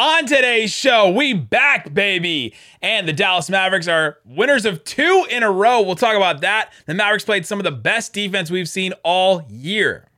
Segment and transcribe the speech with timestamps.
[0.00, 2.54] On today's show, we back, baby.
[2.80, 5.82] And the Dallas Mavericks are winners of two in a row.
[5.82, 6.72] We'll talk about that.
[6.86, 10.08] The Mavericks played some of the best defense we've seen all year.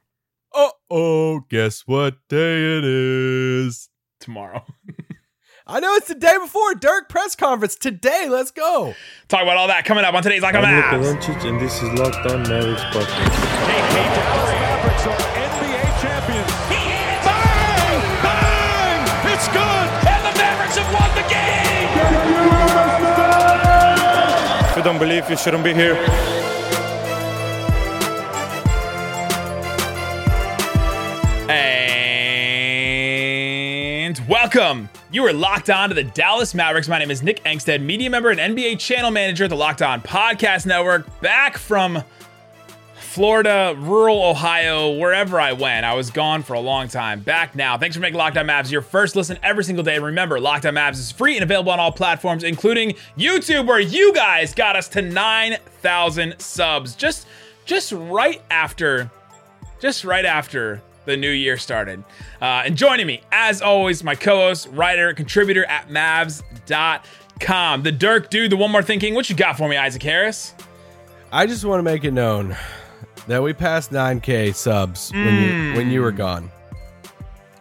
[0.54, 3.88] Uh oh, guess what day it is?
[4.20, 4.64] Tomorrow.
[5.66, 7.74] I know it's the day before Dirk press conference.
[7.74, 8.94] Today, let's go.
[9.26, 11.22] Talk about all that coming up on today's Locked On I'm Luka Mavs.
[11.22, 13.32] Doncic, and this is Locked On Mavericks podcast.
[24.82, 25.94] You don't believe, you shouldn't be here.
[34.08, 34.88] And welcome.
[35.12, 36.88] You are locked on to the Dallas Mavericks.
[36.88, 40.02] My name is Nick Angstadt, media member and NBA channel manager at the Locked On
[40.02, 41.20] Podcast Network.
[41.20, 42.02] Back from
[43.12, 45.84] Florida, rural Ohio, wherever I went.
[45.84, 47.20] I was gone for a long time.
[47.20, 47.76] Back now.
[47.76, 49.98] Thanks for making Locked On Mavs your first listen every single day.
[49.98, 54.14] Remember, Locked On Mavs is free and available on all platforms, including YouTube, where you
[54.14, 56.96] guys got us to 9,000 subs.
[56.96, 57.26] Just,
[57.66, 59.10] just right after,
[59.78, 62.02] just right after the new year started.
[62.40, 67.82] Uh, and joining me, as always, my co-host, writer, contributor at Mavs.com.
[67.82, 69.14] The Dirk dude, the one more thinking.
[69.14, 70.54] What you got for me, Isaac Harris?
[71.30, 72.56] I just want to make it known
[73.28, 76.50] that we passed 9K subs when you when you were gone.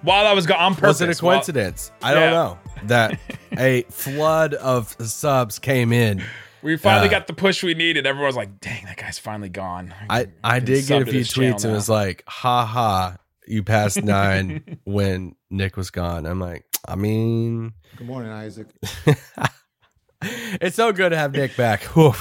[0.02, 1.00] While I was gone on purpose.
[1.00, 1.92] Was it a while- coincidence?
[2.02, 2.30] I don't Yeah.
[2.32, 2.58] know.
[2.86, 3.20] That
[3.58, 6.24] a flood of subs came in.
[6.64, 8.08] We finally Uh, got the push we needed.
[8.08, 11.22] Everyone was like, "Dang, that guy's finally gone." I I can did get a few
[11.22, 16.40] tweets and it was like, "Ha ha, you passed 9 when Nick was gone." I'm
[16.40, 18.68] like, I mean, Good morning, Isaac.
[20.24, 21.84] it's so good to have Nick back.
[21.84, 22.14] Whew.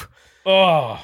[0.47, 1.01] Oh.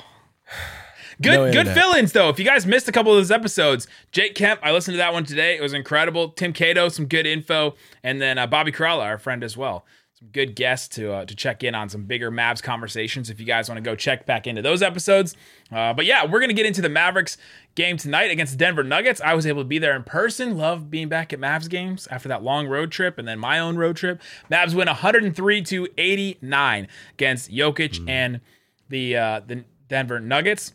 [1.20, 2.28] Good No good fill-ins though.
[2.28, 5.12] If you guys missed a couple of those episodes, Jake Kemp, I listened to that
[5.12, 5.56] one today.
[5.56, 6.28] It was incredible.
[6.30, 9.86] Tim Cato, some good info, and then uh, Bobby Karalla, our friend as well.
[10.18, 13.28] Some good guests to uh, to check in on some bigger Mavs conversations.
[13.28, 15.36] If you guys want to go check back into those episodes,
[15.70, 17.36] uh, but yeah, we're gonna get into the Mavericks
[17.74, 19.20] game tonight against the Denver Nuggets.
[19.20, 20.56] I was able to be there in person.
[20.56, 23.76] Love being back at Mavs games after that long road trip and then my own
[23.76, 24.20] road trip.
[24.50, 28.40] Mavs win 103 to 89 against Jokic and
[28.88, 30.72] the uh, the Denver Nuggets.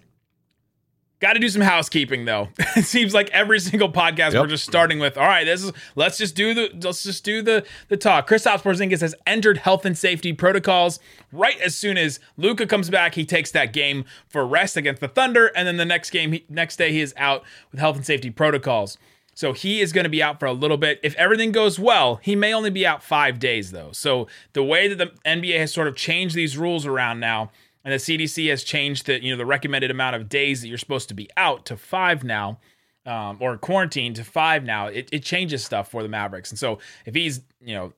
[1.22, 2.50] Got to do some housekeeping though.
[2.76, 4.42] it seems like every single podcast Yep.
[4.42, 5.18] we're just starting with.
[5.18, 8.28] All right, this is let's just do the let's just do the the talk.
[8.28, 11.00] Kristaps Porzingis has entered health and safety protocols
[11.32, 13.14] right as soon as Luka comes back.
[13.14, 16.46] He takes that game for rest against the Thunder, and then the next game, he,
[16.50, 18.98] next day, he is out with health and safety protocols.
[19.34, 21.00] So he is going to be out for a little bit.
[21.04, 23.92] If everything goes well, he may only be out five days though.
[23.94, 27.52] So the way that the NBA has sort of changed these rules around now,
[27.84, 30.78] and the CDC has changed the you know the recommended amount of days that you're
[30.78, 32.60] supposed to be out to five now,
[33.06, 34.88] um, or quarantine to five now.
[34.88, 36.52] It, it changes stuff for the Mavericks.
[36.52, 37.94] And so if he's you know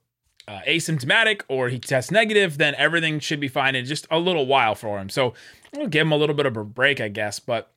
[0.48, 4.46] uh, asymptomatic or he tests negative, then everything should be fine in just a little
[4.46, 5.10] while for him.
[5.10, 5.34] So
[5.74, 7.40] we'll give him a little bit of a break, I guess.
[7.40, 7.72] But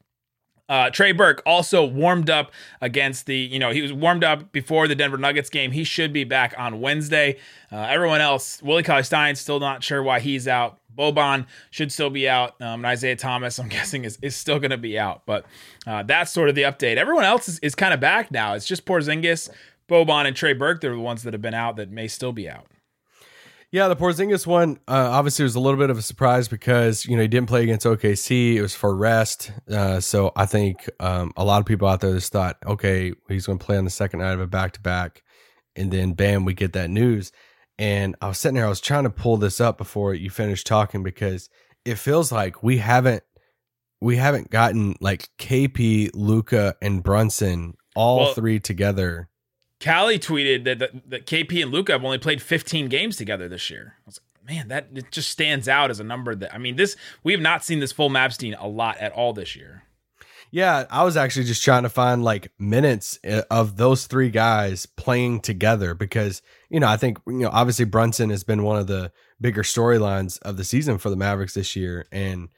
[0.69, 2.51] uh, Trey Burke also warmed up
[2.81, 5.71] against the, you know, he was warmed up before the Denver Nuggets game.
[5.71, 7.39] He should be back on Wednesday.
[7.71, 10.81] Uh, everyone else, Willie Cauley Stein, still not sure why he's out.
[10.97, 12.61] Boban should still be out.
[12.61, 15.23] Um, and Isaiah Thomas, I'm guessing, is, is still going to be out.
[15.27, 15.47] But
[15.87, 16.97] uh, that's sort of the update.
[16.97, 18.55] Everyone else is, is kind of back now.
[18.55, 19.51] It's just Porzingis,
[19.89, 20.81] Boban, and Trey Burke.
[20.81, 22.67] They're the ones that have been out that may still be out.
[23.73, 27.17] Yeah, the Porzingis one uh, obviously was a little bit of a surprise because you
[27.17, 28.55] know he didn't play against OKC.
[28.55, 32.15] It was for rest, uh, so I think um, a lot of people out there
[32.15, 34.81] just thought, okay, he's going to play on the second night of a back to
[34.81, 35.25] back,
[35.75, 37.33] and then bam, we get that news.
[37.79, 40.67] And I was sitting there, I was trying to pull this up before you finished
[40.67, 41.51] talking because
[41.85, 43.23] it feels like we haven't
[44.01, 49.29] we haven't gotten like KP, Luka, and Brunson all Well- three together.
[49.83, 53.69] Callie tweeted that, that, that KP and Luka have only played 15 games together this
[53.69, 53.97] year.
[53.99, 56.77] I was like, man, that it just stands out as a number that I mean,
[56.77, 59.83] this we have not seen this full Mavs team a lot at all this year.
[60.51, 64.87] Yeah, I was actually just trying to find like minutes uh, of those three guys
[64.87, 66.41] playing together because,
[66.71, 70.41] you know, I think, you know, obviously Brunson has been one of the bigger storylines
[70.43, 72.07] of the season for the Mavericks this year.
[72.13, 72.49] And,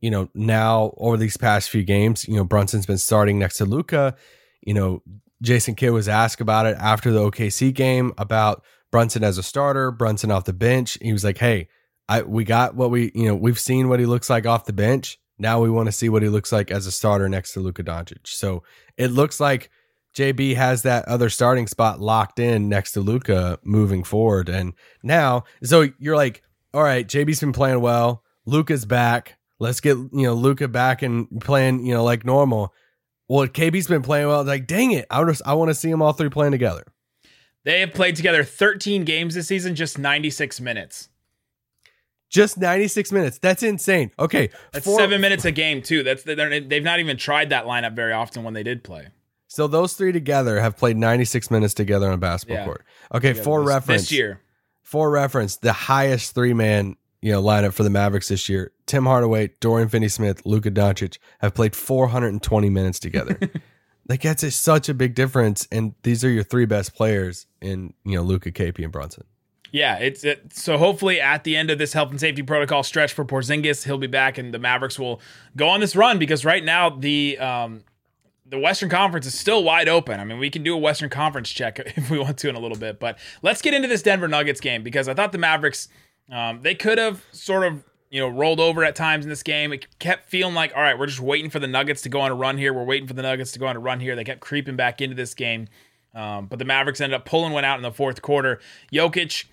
[0.00, 3.64] you know, now over these past few games, you know, Brunson's been starting next to
[3.64, 4.16] Luka.
[4.62, 5.02] You know,
[5.42, 9.90] Jason Kidd was asked about it after the OKC game about Brunson as a starter,
[9.90, 10.96] Brunson off the bench.
[11.02, 11.68] He was like, "Hey,
[12.08, 14.72] I we got what we you know we've seen what he looks like off the
[14.72, 15.18] bench.
[15.38, 17.82] Now we want to see what he looks like as a starter next to Luka
[17.82, 18.62] Doncic." So
[18.96, 19.70] it looks like
[20.16, 24.48] JB has that other starting spot locked in next to Luka moving forward.
[24.48, 24.72] And
[25.02, 26.42] now, so you're like,
[26.72, 28.22] all right, JB's been playing well.
[28.46, 29.36] Luka's back.
[29.58, 32.72] Let's get you know Luka back and playing you know like normal.
[33.28, 34.44] Well, KB's been playing well.
[34.44, 36.84] Like, dang it, I just I want to see them all three playing together.
[37.64, 41.08] They have played together 13 games this season, just 96 minutes.
[42.28, 43.38] Just 96 minutes.
[43.38, 44.10] That's insane.
[44.18, 44.50] Okay.
[44.72, 46.02] That's four- seven minutes a game too.
[46.02, 49.08] That's they're- they've not even tried that lineup very often when they did play.
[49.48, 52.64] So those three together have played 96 minutes together on a basketball Yeah.
[52.64, 52.84] court.
[53.14, 54.02] Okay, for This- reference.
[54.02, 54.40] this year.
[54.82, 59.04] For reference, the highest three man you know lineup for the Mavericks this year: Tim
[59.06, 63.38] Hardaway, Dorian Finney-Smith, Luka Doncic have played 420 minutes together.
[64.08, 67.94] like that's a, such a big difference, and these are your three best players in
[68.04, 69.24] you know Luka, KP, and Brunson.
[69.72, 73.12] Yeah, it's it, so hopefully at the end of this health and safety protocol stretch
[73.12, 75.20] for Porzingis, he'll be back and the Mavericks will
[75.56, 77.82] go on this run because right now the um
[78.48, 80.20] the Western Conference is still wide open.
[80.20, 82.60] I mean, we can do a Western Conference check if we want to in a
[82.60, 85.88] little bit, but let's get into this Denver Nuggets game because I thought the Mavericks
[86.30, 89.72] um, they could have sort of you know rolled over at times in this game.
[89.72, 92.30] It kept feeling like all right, we're just waiting for the Nuggets to go on
[92.30, 92.72] a run here.
[92.72, 94.14] We're waiting for the Nuggets to go on a run here.
[94.16, 95.68] They kept creeping back into this game.
[96.14, 98.58] Um, but the Mavericks ended up pulling one out in the fourth quarter.
[98.90, 99.44] Jokic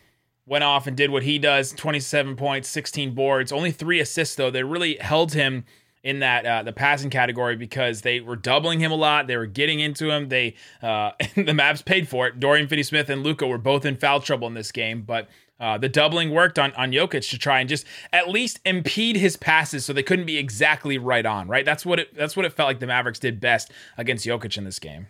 [0.45, 4.51] went off and did what he does 27 points 16 boards only three assists though.
[4.51, 5.65] They really held him
[6.03, 9.27] in that uh, the passing category because they were doubling him a lot.
[9.27, 10.27] They were getting into him.
[10.27, 12.39] They uh, the Mavs paid for it.
[12.41, 15.29] Dorian Finney-Smith and Luka were both in foul trouble in this game but
[15.59, 19.37] uh, the doubling worked on on Jokic to try and just at least impede his
[19.37, 21.63] passes so they couldn't be exactly right on right?
[21.63, 24.65] That's what it that's what it felt like the Mavericks did best against Jokic in
[24.65, 25.07] this game.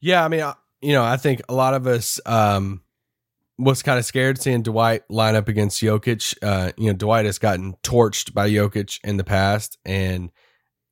[0.00, 2.80] Yeah, I mean, I- you know, I think a lot of us um,
[3.60, 6.36] was kind of scared seeing Dwight line up against Jokic.
[6.42, 10.30] Uh, you know, Dwight has gotten torched by Jokic in the past, and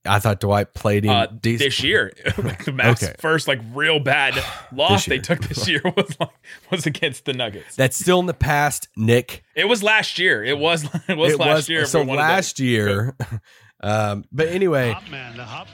[0.07, 1.67] I thought Dwight played him uh, decent.
[1.71, 2.13] this year.
[2.39, 3.15] like the Mavs' Okay.
[3.19, 4.35] first like real bad
[4.73, 6.31] loss they took this year was like
[6.71, 7.77] was against the Nuggets.
[7.77, 9.43] That's still in the past, Nick.
[9.55, 10.45] It was last year.
[10.45, 11.87] It was it was it last was year.
[11.87, 13.17] so for the- last year.
[13.83, 15.69] um, but anyway, Hot man, the hot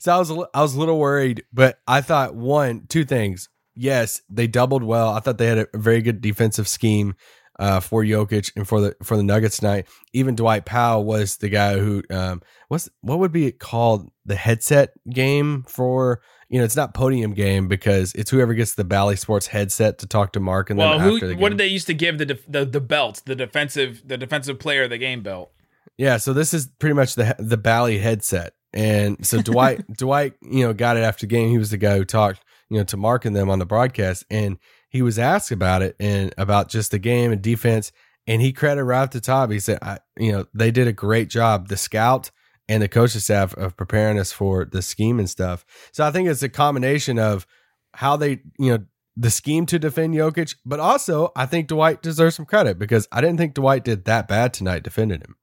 [0.00, 3.48] so I was I was a little worried, but I thought one, two things.
[3.76, 5.10] Yes, they doubled well.
[5.10, 7.14] I thought they had a very good defensive scheme
[7.58, 9.86] uh, for Jokic and for the for the Nuggets tonight.
[10.12, 14.90] Even Dwight Powell was the guy who um, what's what would be called the headset
[15.10, 19.48] game for you know it's not podium game because it's whoever gets the Bally Sports
[19.48, 21.14] headset to talk to Mark and Well, then who?
[21.16, 24.02] after the What did they used to give the def- the the belt, the defensive
[24.06, 25.50] the defensive player of the game belt?
[25.98, 30.64] Yeah, so this is pretty much the the Bally headset, and so Dwight Dwight you
[30.66, 31.48] know got it after the game.
[31.50, 32.40] He was the guy who talked
[32.70, 34.58] you know to Mark and them on the broadcast, and
[34.88, 37.92] he was asked about it and about just the game and defense,
[38.26, 39.50] and he credited right at the top.
[39.50, 42.30] He said, I, you know, they did a great job, the scout
[42.68, 45.64] and the coaching staff of preparing us for the scheme and stuff.
[45.92, 47.46] So I think it's a combination of
[47.94, 48.84] how they you know
[49.16, 53.20] the scheme to defend Jokic, but also I think Dwight deserves some credit because I
[53.20, 55.36] didn't think Dwight did that bad tonight defending him.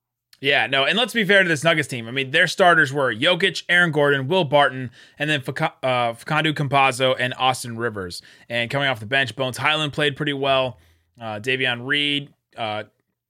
[0.44, 2.06] Yeah, no, and let's be fair to this Nuggets team.
[2.06, 7.16] I mean, their starters were Jokic, Aaron Gordon, Will Barton, and then Fac- uh, Campazzo
[7.18, 8.22] and Austin Rivers.
[8.50, 10.80] And coming off the bench, Bones Hyland played pretty well.
[11.20, 12.84] Uh, Davon Reed, uh,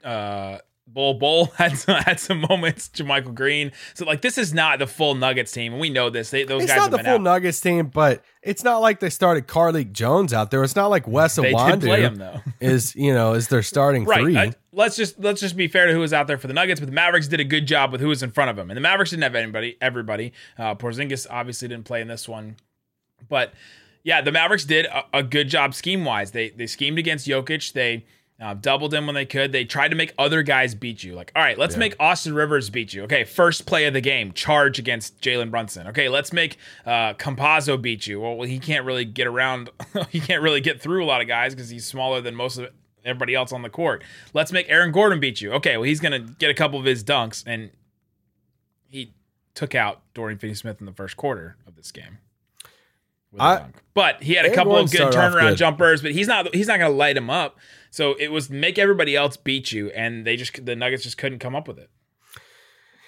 [0.03, 0.57] uh,
[0.87, 2.89] Bol Bol had some, had some moments.
[2.89, 3.73] JaMychal Green.
[3.93, 6.31] So like, this is not the full Nuggets team, and we know this.
[6.31, 7.21] They, those It's guys not the full out.
[7.21, 10.63] Nuggets team, but it's not like they started Carlik Jones out there.
[10.63, 12.41] It's not like Wes They did play him Iwundu though.
[12.59, 14.21] is you know is their starting Right.
[14.21, 14.35] three.
[14.37, 16.79] I- let's just let's just be fair to who was out there for the Nuggets,
[16.79, 18.77] but the Mavericks did a good job with who was in front of them, and
[18.77, 19.77] the Mavericks didn't have anybody.
[19.81, 20.33] Everybody.
[20.57, 22.57] Uh, Porzingis obviously didn't play in this one,
[23.29, 23.53] but
[24.03, 26.31] yeah, the Mavericks did a, a good job scheme wise.
[26.31, 27.73] They they schemed against Jokic.
[27.73, 28.05] They
[28.41, 29.51] uh, doubled him when they could.
[29.51, 31.13] They tried to make other guys beat you.
[31.13, 33.03] Like, all right, let's make Austin Rivers beat you.
[33.03, 35.87] Okay, first play of the game, charge against Jalen Brunson.
[35.87, 38.19] Okay, let's make uh, Campazzo beat you.
[38.19, 39.69] Well, he can't really get around.
[40.09, 42.69] he can't really get through a lot of guys because he's smaller than most of
[43.05, 44.03] everybody else on the court.
[44.33, 45.51] Let's make Aaron Gordon beat you.
[45.53, 47.71] Okay, well, he's gonna get a couple of his dunks, and
[48.87, 49.13] he
[49.55, 52.17] took out Dorian Finney-Smith in the first quarter of this game.
[53.39, 55.57] I- but he had a couple of good turnaround good.
[55.57, 57.57] jumpers, but he's not he's not going to light him up.
[57.89, 61.39] So it was make everybody else beat you, and they just the Nuggets just couldn't
[61.39, 61.89] come up with it.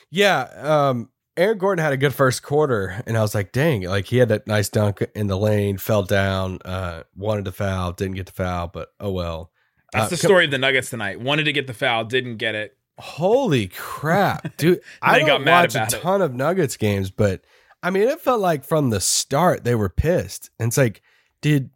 [0.09, 4.05] yeah, um, Aaron Gordon had a good first quarter, and I was like, dang, like
[4.05, 8.15] he had that nice dunk in the lane, fell down, uh, wanted to foul, didn't
[8.15, 9.51] get the foul, but oh well.
[9.93, 11.19] That's Uh, the story of the Nuggets tonight.
[11.19, 12.75] Wanted to get the foul, didn't get it.
[12.97, 14.81] Holy crap, dude!
[15.01, 16.01] I don't got mad watch a about it.
[16.01, 17.41] ton of Nuggets games, but
[17.83, 20.49] I mean, it felt like from the start they were pissed.
[20.59, 21.01] And it's like,
[21.41, 21.69] did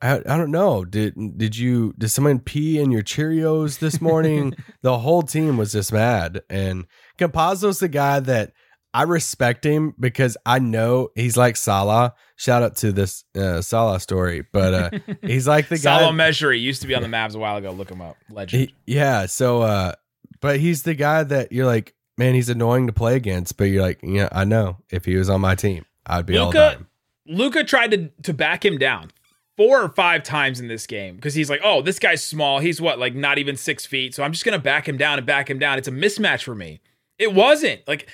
[0.00, 0.84] I, I don't know.
[0.84, 4.54] Did did you did someone pee in your Cheerios this morning?
[4.82, 6.42] the whole team was just mad.
[6.50, 6.86] And
[7.18, 8.52] Campazzo's the guy that
[8.94, 12.14] I respect him because I know he's like Salah.
[12.36, 14.90] Shout out to this uh, Salah story, but uh,
[15.22, 16.00] he's like the guy.
[16.00, 16.58] Salah Mejri.
[16.58, 17.70] He used to be on the Mavs a while ago.
[17.70, 18.16] Look him up.
[18.30, 18.68] Legend.
[18.68, 19.26] He- yeah.
[19.26, 19.92] So, uh,
[20.40, 23.56] but he's the guy that you're like, man, he's annoying to play against.
[23.56, 24.78] But you're like, yeah, I know.
[24.90, 26.86] If he was on my team, I'd be all Luka time.
[27.26, 29.10] Luka tried to to back him down
[29.56, 32.58] four or five times in this game because he's like, oh, this guy's small.
[32.58, 34.14] He's what, like not even six feet.
[34.14, 35.78] So I'm just gonna back him down and back him down.
[35.78, 36.80] It's a mismatch for me.
[37.18, 38.08] It wasn't like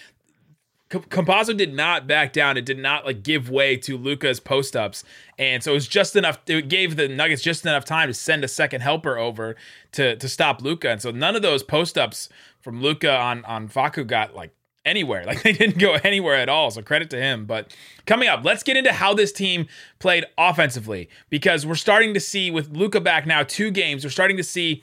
[0.90, 2.57] C- Campazzo did not back down.
[2.57, 5.04] It did not like give way to Luka's post ups,
[5.38, 6.38] and so it was just enough.
[6.47, 9.57] It gave the Nuggets just enough time to send a second helper over
[9.92, 12.28] to to stop Luka, and so none of those post ups
[12.61, 14.52] from Luka on on Facu got like
[14.85, 15.25] anywhere.
[15.26, 16.71] Like they didn't go anywhere at all.
[16.71, 17.45] So credit to him.
[17.45, 17.76] But
[18.07, 19.66] coming up, let's get into how this team
[19.99, 24.04] played offensively because we're starting to see with Luka back now two games.
[24.04, 24.83] We're starting to see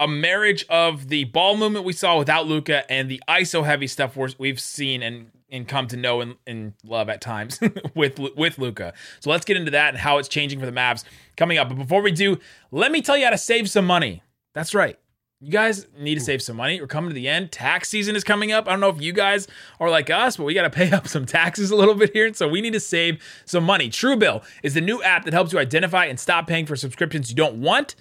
[0.00, 4.16] a marriage of the ball movement we saw without Luka and the ISO heavy stuff
[4.16, 7.60] we've seen and and come to know and, and love at times
[7.94, 8.92] with with Luka.
[9.20, 11.04] So let's get into that and how it's changing for the Mavs
[11.36, 11.68] coming up.
[11.68, 12.38] But before we do,
[12.72, 14.22] let me tell you how to save some money.
[14.52, 14.98] That's right.
[15.40, 16.80] You guys need to save some money.
[16.80, 17.52] We're coming to the end.
[17.52, 18.66] Tax season is coming up.
[18.66, 19.46] I don't know if you guys
[19.78, 22.32] are like us, but we got to pay up some taxes a little bit here.
[22.34, 23.90] So we need to save some money.
[23.90, 27.36] Truebill is the new app that helps you identify and stop paying for subscriptions you
[27.36, 27.94] don't want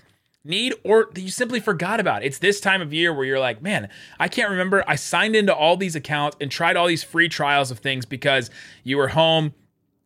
[0.44, 2.24] need or that you simply forgot about.
[2.24, 4.84] It's this time of year where you're like, man, I can't remember.
[4.88, 8.50] I signed into all these accounts and tried all these free trials of things because
[8.84, 9.54] you were home.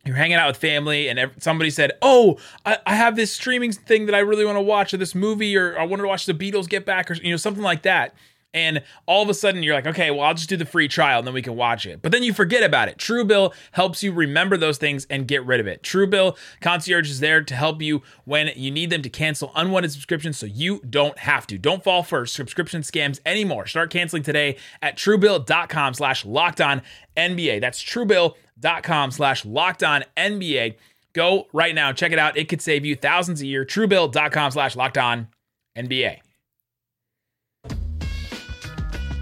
[0.05, 4.05] You're hanging out with family, and somebody said, "Oh, I, I have this streaming thing
[4.05, 6.33] that I really want to watch, or this movie, or I want to watch the
[6.33, 8.15] Beatles get back, or you know something like that."
[8.53, 11.19] And all of a sudden you're like, okay, well, I'll just do the free trial
[11.19, 12.01] and then we can watch it.
[12.01, 12.97] But then you forget about it.
[12.97, 15.83] Truebill helps you remember those things and get rid of it.
[15.83, 20.37] Truebill Concierge is there to help you when you need them to cancel unwanted subscriptions
[20.37, 21.57] so you don't have to.
[21.57, 23.67] Don't fall for subscription scams anymore.
[23.67, 26.81] Start canceling today at truebill.com slash locked on
[27.15, 27.61] NBA.
[27.61, 30.75] That's truebill.com slash locked on NBA.
[31.13, 31.91] Go right now.
[31.91, 32.37] Check it out.
[32.37, 33.65] It could save you thousands a year.
[33.65, 35.27] Truebill.com slash locked on
[35.75, 36.19] NBA.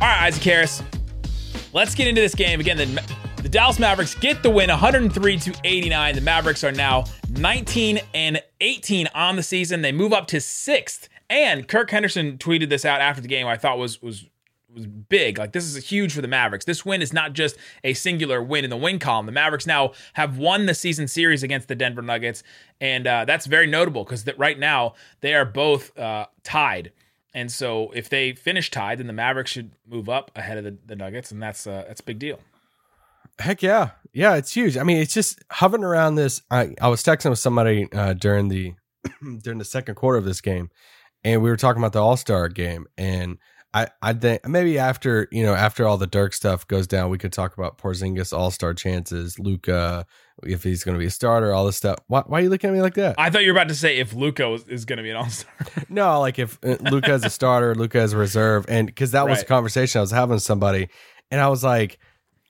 [0.01, 0.83] All right, Isaac Harris.
[1.71, 2.75] Let's get into this game again.
[2.75, 2.85] The,
[3.41, 6.15] the Dallas Mavericks get the win, 103 to 89.
[6.15, 9.81] The Mavericks are now 19 and 18 on the season.
[9.81, 11.07] They move up to sixth.
[11.29, 13.47] And Kirk Henderson tweeted this out after the game.
[13.47, 14.25] I thought was was
[14.75, 15.37] was big.
[15.37, 16.65] Like this is huge for the Mavericks.
[16.65, 19.25] This win is not just a singular win in the win column.
[19.25, 22.43] The Mavericks now have won the season series against the Denver Nuggets,
[22.81, 26.91] and uh, that's very notable because that right now they are both uh, tied
[27.35, 30.77] and so if they finish tied, then the Mavericks should move up ahead of the,
[30.85, 32.39] the Nuggets, and that's uh, that's a big deal.
[33.37, 34.77] Heck yeah, yeah, it's huge.
[34.77, 36.41] I mean, it's just hovering around this.
[36.49, 38.73] I I was texting with somebody uh, during the
[39.41, 40.69] during the second quarter of this game,
[41.25, 43.37] and we were talking about the All Star game, and
[43.75, 47.17] I I think maybe after you know after all the Dirk stuff goes down, we
[47.17, 50.05] could talk about Porzingis All Star chances, Luka,
[50.43, 51.99] if he's going to be a starter, all this stuff.
[52.07, 53.15] Why, why are you looking at me like that?
[53.17, 55.17] I thought you were about to say if Luka is, is going to be an
[55.17, 55.53] All Star.
[55.89, 59.27] no, like if uh, Luka is a starter, Luka is a reserve, and because that
[59.27, 59.45] was right.
[59.45, 60.87] a conversation I was having with somebody,
[61.29, 61.99] and I was like,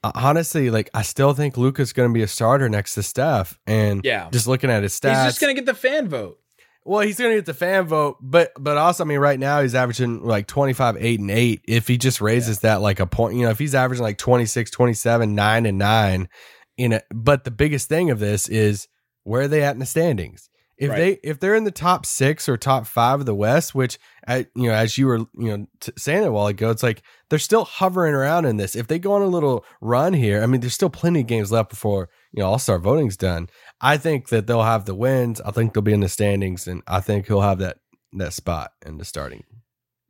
[0.03, 4.05] honestly, like I still think Luka's going to be a starter next to Steph, and
[4.05, 6.39] yeah, just looking at his stats, he's just going to get the fan vote.
[6.87, 9.61] Well, he's going to get the fan vote, but but also, I mean, right now
[9.63, 11.61] he's averaging like 25, 8, and 8.
[11.67, 12.69] If he just raises yeah.
[12.69, 16.29] that like a point, you know, if he's averaging like 26, 27, 9, and 9,
[16.77, 17.05] in it.
[17.13, 18.87] But the biggest thing of this is
[19.23, 20.49] where are they at in the standings?
[20.77, 20.97] If right.
[20.97, 24.47] they if they're in the top six or top five of the West, which I,
[24.55, 27.39] you know, as you were you know t- saying a while ago, it's like they're
[27.39, 28.75] still hovering around in this.
[28.75, 31.51] If they go on a little run here, I mean, there's still plenty of games
[31.51, 33.47] left before you know All Star voting's done.
[33.79, 35.39] I think that they'll have the wins.
[35.41, 37.77] I think they'll be in the standings, and I think he'll have that
[38.13, 39.43] that spot in the starting.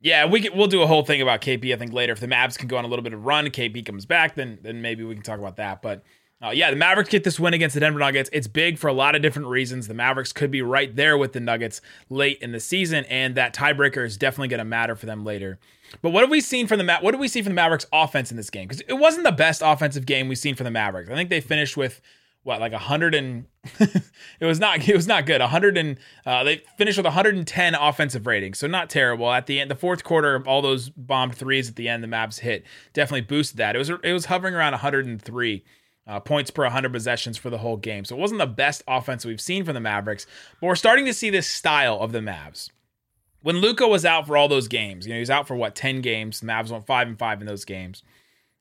[0.00, 1.72] Yeah, we can, we'll do a whole thing about KP.
[1.72, 3.84] I think later, if the Mavs can go on a little bit of run, KP
[3.86, 5.80] comes back, then then maybe we can talk about that.
[5.80, 6.02] But
[6.42, 8.28] uh, yeah, the Mavericks get this win against the Denver Nuggets.
[8.32, 9.88] It's big for a lot of different reasons.
[9.88, 13.54] The Mavericks could be right there with the Nuggets late in the season, and that
[13.54, 15.58] tiebreaker is definitely going to matter for them later.
[16.02, 17.86] But what have we seen from the Ma- what do we see from the Mavericks
[17.90, 18.68] offense in this game?
[18.68, 21.10] Because it wasn't the best offensive game we've seen from the Mavericks.
[21.10, 22.02] I think they finished with
[22.42, 23.46] what like a hundred and
[23.80, 25.40] it was not it was not good.
[25.40, 29.32] Hundred and uh, they finished with 110 offensive rating, so not terrible.
[29.32, 32.08] At the end, the fourth quarter, of all those bombed threes at the end, the
[32.08, 33.74] Mavs hit definitely boosted that.
[33.74, 35.64] It was it was hovering around 103
[36.06, 38.04] uh, points per 100 possessions for the whole game.
[38.04, 40.26] So it wasn't the best offense we've seen from the Mavericks,
[40.60, 42.70] but we're starting to see this style of the Mavs.
[43.42, 45.74] When Luka was out for all those games, you know, he was out for what
[45.74, 46.40] 10 games.
[46.40, 48.02] The Mavs went five and five in those games,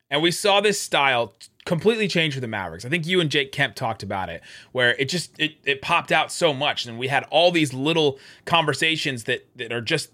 [0.09, 1.33] and we saw this style
[1.65, 2.85] completely change for the Mavericks.
[2.85, 6.11] I think you and Jake Kemp talked about it, where it just it, it popped
[6.11, 10.11] out so much, and we had all these little conversations that that are just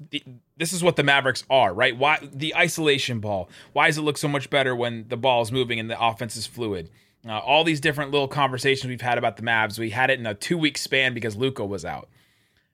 [0.57, 1.97] this is what the Mavericks are, right?
[1.97, 3.49] Why the isolation ball?
[3.73, 6.37] Why does it look so much better when the ball is moving and the offense
[6.37, 6.89] is fluid?
[7.27, 9.77] Uh, all these different little conversations we've had about the Mavs.
[9.77, 12.09] We had it in a two week span because Luka was out.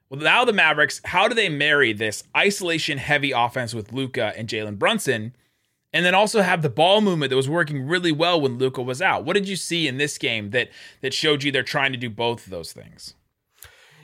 [0.10, 4.48] Well, now the Mavericks, how do they marry this isolation heavy offense with Luka and
[4.48, 5.36] Jalen Brunson?
[5.94, 9.02] And then also have the ball movement that was working really well when Luka was
[9.02, 9.26] out.
[9.26, 10.70] What did you see in this game that
[11.02, 13.16] that showed you they're trying to do both of those things?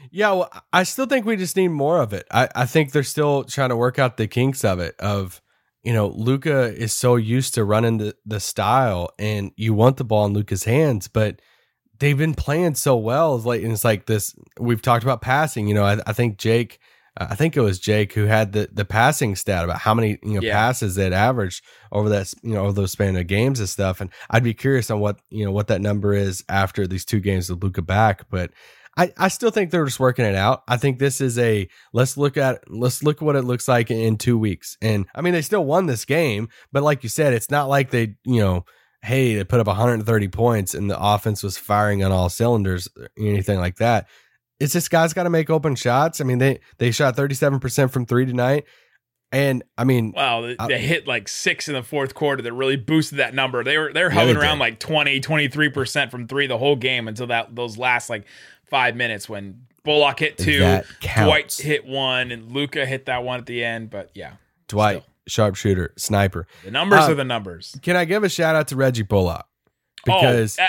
[0.09, 2.25] Yeah, well, I still think we just need more of it.
[2.31, 4.95] I, I think they're still trying to work out the kinks of it.
[4.99, 5.41] Of
[5.83, 10.03] you know, Luka is so used to running the, the style, and you want the
[10.05, 11.41] ball in Luka's hands, but
[11.99, 13.35] they've been playing so well.
[13.35, 14.35] It's like and it's like this.
[14.59, 15.67] We've talked about passing.
[15.67, 16.79] You know, I, I think Jake,
[17.19, 20.17] uh, I think it was Jake who had the the passing stat about how many
[20.23, 20.53] you know Yeah.
[20.53, 23.99] passes they'd averaged over that you know over those span of games and stuff.
[24.01, 27.19] And I'd be curious on what you know what that number is after these two
[27.19, 28.51] games with Luka back, but.
[28.95, 30.63] I, I still think they're just working it out.
[30.67, 34.17] I think this is a let's look at let's look what it looks like in
[34.17, 34.77] two weeks.
[34.81, 37.89] And I mean they still won this game, but like you said, it's not like
[37.89, 38.65] they you know
[39.01, 43.09] hey they put up 130 points and the offense was firing on all cylinders or
[43.17, 44.07] anything like that.
[44.59, 46.21] It's just guys got to make open shots.
[46.21, 48.65] I mean they they shot 37 percent from three tonight,
[49.31, 52.77] and I mean Wow, they, they hit like six in the fourth quarter that really
[52.77, 53.63] boosted that number.
[53.63, 56.75] They were they were Yeah, hovering they around like 20, 23% from three the whole
[56.75, 58.25] game until that those last like
[58.73, 63.39] five minutes when Bullock hit two, That Dwight hit one, and Luka hit that one
[63.39, 63.91] at the end.
[63.91, 64.33] But yeah,
[64.67, 66.47] Dwight sharpshooter sniper.
[66.65, 67.77] the numbers Uh, are the numbers.
[67.83, 69.45] Can I give a shout out to Reggie Bullock
[70.05, 70.65] because oh,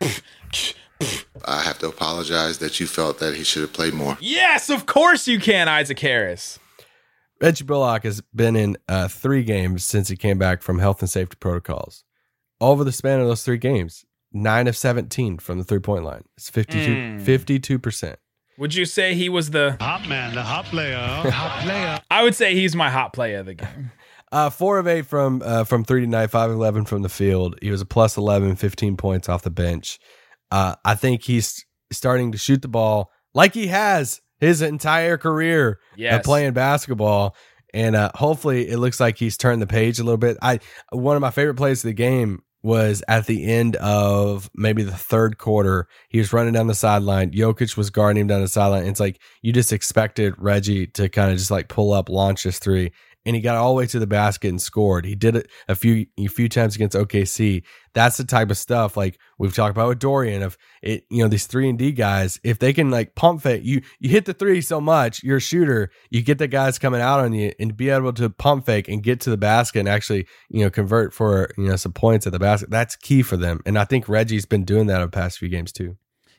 [0.00, 0.08] uh,
[1.44, 4.18] I have to apologize that you felt that he should have played more.
[4.20, 6.58] yes, of course you can, Isaac Harris.
[7.40, 11.08] Reggie Bullock has been in uh, three games since he came back from health and
[11.08, 12.02] safety protocols.
[12.60, 16.24] Over the span of those three games, nine of 17 from the three point line.
[16.36, 17.20] It's 52, Mm.
[17.22, 18.16] 52%.
[18.58, 19.76] Would you say he was the?
[19.80, 22.00] Hot man, the hot player, hot player.
[22.10, 23.92] I would say he's my hot player of the game.
[24.30, 27.56] Uh, four of eight from uh, from three tonight, five of 11 from the field.
[27.62, 29.98] He was a plus 11, 15 points off the bench.
[30.50, 35.78] Uh, I think he's starting to shoot the ball like he has his entire career
[35.96, 36.14] Yes.
[36.16, 37.34] of playing basketball.
[37.72, 40.36] And uh, hopefully, it looks like he's turned the page a little bit.
[40.42, 40.60] I
[40.92, 44.96] one of my favorite plays of the game was at the end of maybe the
[44.96, 45.86] third quarter.
[46.08, 47.30] He was running down the sideline.
[47.30, 48.86] Jokic was guarding him down the sideline.
[48.86, 52.58] It's like you just expected Reggie to kind of just like pull up, launch this
[52.58, 52.92] three,
[53.24, 55.04] and he got all the way to the basket and scored.
[55.04, 57.62] He did it a few a few times against OKC.
[57.94, 61.04] That's the type of stuff like we've talked about with Dorian of it.
[61.10, 64.10] You know these three and D guys, if they can like pump fake, you you
[64.10, 65.90] hit the three so much, you're a shooter.
[66.10, 69.02] You get the guys coming out on you and be able to pump fake and
[69.02, 72.32] get to the basket and actually you know convert for you know some points at
[72.32, 72.70] the basket.
[72.70, 75.48] That's key for them, and I think Reggie's been doing that over the past few
[75.48, 75.96] games too.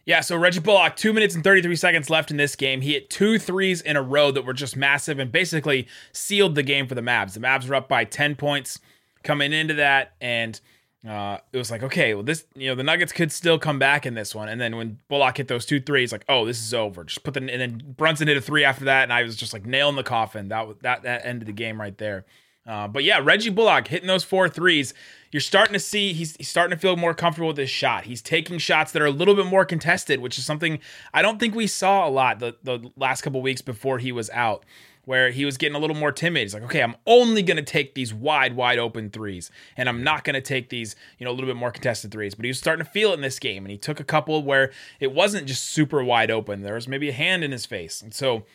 [0.09, 2.81] Yeah, so Reggie Bullock, two minutes and 33 seconds left in this game.
[2.81, 6.63] He hit two threes in a row that were just massive and basically sealed the
[6.63, 7.33] game for the Mavs.
[7.33, 8.79] The Mavs were up by 10 points
[9.21, 10.59] coming into that, and
[11.07, 14.07] uh, it was like, okay, well, this, you know, the Nuggets could still come back
[14.07, 14.49] in this one.
[14.49, 17.03] And then when Bullock hit those two threes, like, oh, this is over.
[17.03, 19.53] Just put the, and then Brunson hit a three after that, and I was just
[19.53, 20.47] like nailing the coffin.
[20.47, 22.25] That that, that ended the game right there.
[22.69, 24.93] Uh, but yeah, Reggie Bullock hitting those four threes.
[25.32, 28.03] You're starting to see he's, he's starting to feel more comfortable with his shot.
[28.03, 30.79] He's taking shots that are a little bit more contested, which is something
[31.12, 34.29] I don't think we saw a lot the, the last couple weeks before he was
[34.29, 34.65] out,
[35.05, 36.43] where he was getting a little more timid.
[36.43, 40.03] He's like, okay, I'm only going to take these wide, wide open threes, and I'm
[40.03, 42.36] not going to take these, you know, a little bit more contested threes.
[42.36, 44.43] But he was starting to feel it in this game, and he took a couple
[44.43, 46.62] where it wasn't just super wide open.
[46.62, 48.45] There was maybe a hand in his face, and so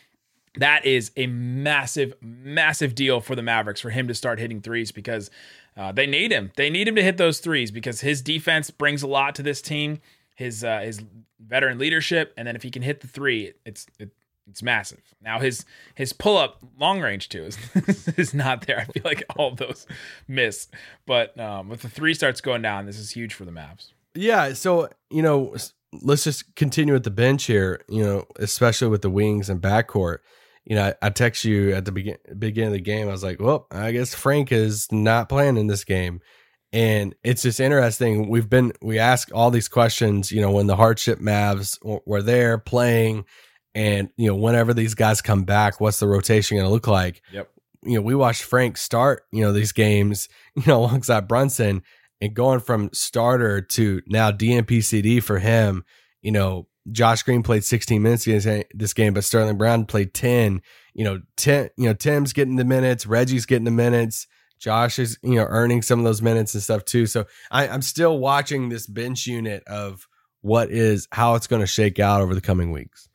[0.57, 4.91] that is a massive, massive deal for the Mavericks for him to start hitting threes
[4.91, 5.29] because
[5.77, 6.51] uh, they need him.
[6.55, 9.61] They need him to hit those threes because his defense brings a lot to this
[9.61, 9.99] team.
[10.35, 11.01] His uh, his
[11.39, 14.09] veteran leadership, and then if he can hit the three, it's it,
[14.49, 15.01] it's massive.
[15.21, 15.65] Now his
[15.95, 17.57] his pull up long range too is
[18.17, 18.79] is not there.
[18.79, 19.87] I feel like all those
[20.27, 20.67] miss,
[21.05, 23.91] but um, if the three starts going down, this is huge for the Mavs.
[24.13, 25.55] Yeah, so you know,
[26.01, 27.81] let's just continue with the bench here.
[27.89, 30.19] You know, especially with the wings and backcourt.
[30.65, 33.07] You know, I, I text you at the begin, beginning of the game.
[33.07, 36.21] I was like, "Well, I guess Frank is not playing in this game,"
[36.73, 38.29] and it's just interesting.
[38.29, 40.31] We've been we ask all these questions.
[40.31, 43.25] You know, when the hardship Mavs w- were there playing,
[43.75, 47.21] and you know, whenever these guys come back, what's the rotation going to look like?
[47.31, 47.49] Yep.
[47.83, 51.83] you know, we watched Frank start, you know, these games, you know, alongside Brunson
[52.21, 55.83] and going from starter to now DNPCD for him,
[56.21, 60.61] you know, Josh Green played 16 minutes this game, but Sterling Brown played 10.
[60.93, 64.27] You know, 10, you know, Tim's getting the minutes, Reggie's getting the minutes.
[64.59, 67.05] Josh is, you know, earning some of those minutes and stuff too.
[67.05, 70.07] So I, I'm still watching this bench unit of
[70.41, 73.09] what is how it's going to shake out over the coming weeks.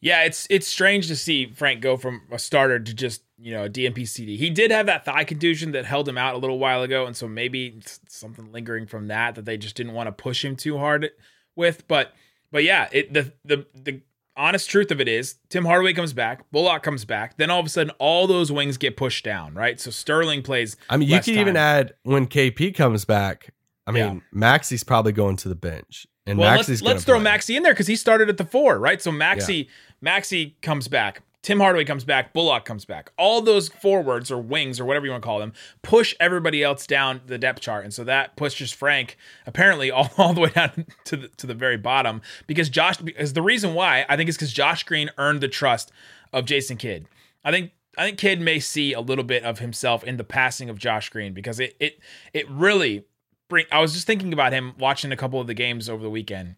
[0.00, 3.64] Yeah, it's it's strange to see Frank go from a starter to just you know
[3.64, 4.36] a DNP CD.
[4.36, 7.16] He did have that thigh contusion that held him out a little while ago, and
[7.16, 10.76] so maybe something lingering from that that they just didn't want to push him too
[10.76, 11.08] hard
[11.56, 11.88] with.
[11.88, 12.12] But
[12.54, 14.00] but yeah, it the the the
[14.36, 17.66] honest truth of it is Tim Hardaway comes back, Bullock comes back, then all of
[17.66, 19.80] a sudden all those wings get pushed down, right?
[19.80, 20.76] So Sterling plays.
[20.88, 23.52] I mean, you could even add when KP comes back.
[23.88, 27.32] I mean, Maxi's probably going to the bench, and Well, Maxi's let's, let's throw play.
[27.32, 29.02] Maxi in there because he started at the four, right?
[29.02, 29.66] So Maxi
[30.02, 31.22] Maxi comes back.
[31.44, 33.12] Tim Hardaway comes back, Bullock comes back.
[33.18, 35.52] All those forwards or wings or whatever you want to call them
[35.82, 40.32] push everybody else down the depth chart, and so that pushes Frank apparently all, all
[40.32, 44.06] the way down to the to the very bottom because Josh is the reason why
[44.08, 45.92] I think it's because Josh Green earned the trust
[46.32, 47.08] of Jason Kidd.
[47.44, 50.70] I think I think Kidd may see a little bit of himself in the passing
[50.70, 52.00] of Josh Green because it it
[52.32, 53.04] it really
[53.50, 53.66] bring.
[53.70, 56.56] I was just thinking about him watching a couple of the games over the weekend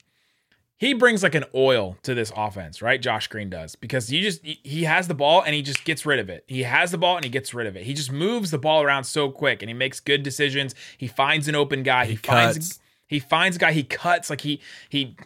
[0.79, 3.01] he brings like an oil to this offense, right?
[3.01, 6.19] Josh Green does because he just he has the ball and he just gets rid
[6.19, 6.45] of it.
[6.47, 7.85] He has the ball and he gets rid of it.
[7.85, 10.75] He just moves the ball around so quick and he makes good decisions.
[10.99, 12.05] He finds an open guy.
[12.05, 13.73] He, He finds he finds a guy.
[13.73, 15.17] He cuts like he he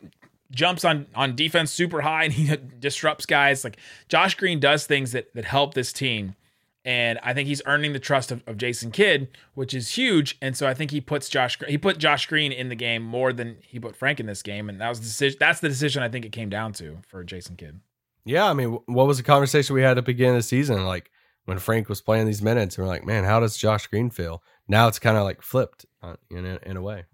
[0.52, 3.64] jumps on on defense super high and he disrupts guys.
[3.64, 3.76] Like
[4.08, 6.36] Josh Green does things that that help this team.
[6.84, 10.38] And I think he's earning the trust of, of Jason Kidd, which is huge.
[10.40, 13.32] And so I think he puts Josh he put Josh Green in the game more
[13.32, 14.68] than he put Frank in this game.
[14.68, 15.36] And that was the decision.
[15.38, 17.80] That's the decision I think it came down to for Jason Kidd.
[18.24, 20.84] Yeah, I mean, what was the conversation we had at the beginning of the season?
[20.84, 21.10] Like
[21.44, 24.42] when Frank was playing these minutes, and we're like, man, how does Josh Green feel?
[24.68, 27.04] Now it's kind of like flipped uh, in a, in a way.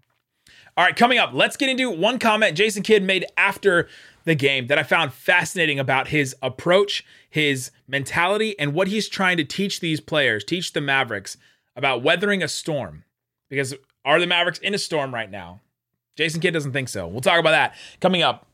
[0.77, 3.89] All right, coming up, let's get into one comment Jason Kidd made after
[4.25, 7.03] the game that I found fascinating about his approach,
[7.37, 11.37] his mentality, and what he's trying to teach these players, teach the Mavericks
[11.75, 13.03] about weathering a storm.
[13.47, 15.61] Because are the Mavericks in a storm right now?
[16.17, 17.07] Jason Kidd doesn't think so.
[17.07, 18.47] We'll talk about that coming up.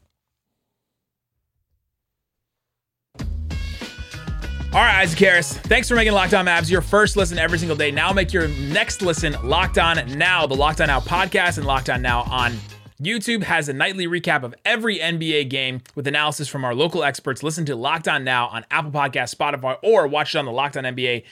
[4.74, 5.56] All right, Isaac Harris.
[5.56, 7.92] Thanks for making Locked On Mavs your first listen every single day.
[7.92, 10.46] Now make your next listen Locked On Now.
[10.48, 12.58] The Locked On Now podcast and Locked On Now on
[13.02, 17.44] YouTube has a nightly recap of every NBA game with analysis from our local experts.
[17.44, 20.78] Listen to Locked On Now on Apple Podcasts, Spotify, or watch it on the Locked
[20.78, 21.24] On NBA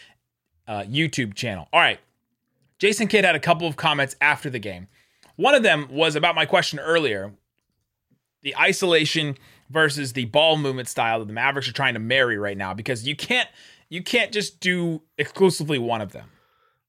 [0.67, 1.67] uh, YouTube channel.
[1.71, 1.99] All right,
[2.79, 4.87] Jason Kidd had a couple of comments after the game.
[5.35, 7.33] One of them was about my question earlier
[8.43, 9.37] the isolation
[9.69, 13.07] versus the ball movement style that the Mavericks are trying to marry right now because
[13.07, 13.47] you can't
[13.89, 16.29] you can't just do exclusively one of them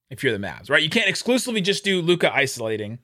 [0.09, 0.83] if you're the Mavs, right?
[0.83, 2.99] You can't exclusively just do Luka isolating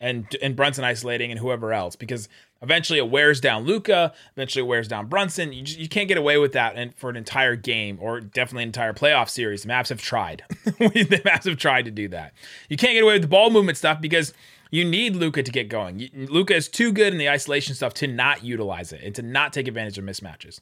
[0.00, 2.28] and and Brunson isolating and whoever else because
[2.62, 5.52] eventually it wears down Luka, eventually it wears down Brunson.
[5.52, 8.64] You just, you can't get away with that and for an entire game or definitely
[8.64, 9.62] an entire playoff series.
[9.62, 10.42] The Mavs have tried.
[10.64, 12.32] the Mavs have tried to do that.
[12.68, 14.32] You can't get away with the ball movement stuff because
[14.70, 16.08] you need Luka to get going.
[16.12, 19.52] Luka is too good in the isolation stuff to not utilize it and to not
[19.52, 20.58] take advantage of mismatches.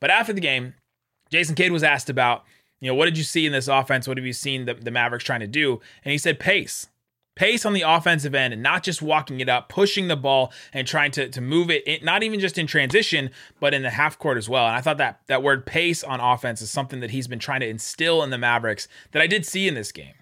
[0.00, 0.74] But after the game,
[1.30, 2.44] Jason Kidd was asked about,
[2.80, 4.08] you know, what did you see in this offense?
[4.08, 5.80] What have you seen the, the Mavericks trying to do?
[6.04, 6.88] And he said pace.
[7.34, 10.86] Pace on the offensive end and not just walking it up, pushing the ball and
[10.86, 14.18] trying to, to move it, in, not even just in transition, but in the half
[14.18, 14.66] court as well.
[14.66, 17.60] And I thought that that word pace on offense is something that he's been trying
[17.60, 20.12] to instill in the Mavericks that I did see in this game.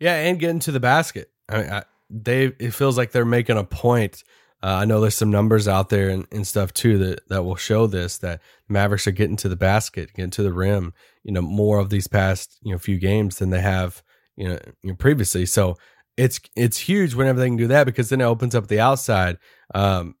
[0.00, 1.30] Yeah, and getting to the basket.
[1.48, 4.24] I mean, I, they it feels like they're making a point.
[4.62, 7.56] Uh, I know there's some numbers out there and, and stuff too that that will
[7.56, 10.94] show this that Mavericks are getting to the basket, getting to the rim.
[11.22, 14.02] You know, more of these past you know few games than they have
[14.36, 15.46] you know, you know previously.
[15.46, 15.76] So
[16.16, 19.38] it's it's huge whenever they can do that because then it opens up the outside.
[19.74, 20.14] Um,